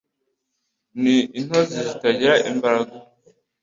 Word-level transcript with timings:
Ni 1.01 1.15
intozi 1.39 1.77
zitagira 1.87 2.33
imbaraga 2.49 2.93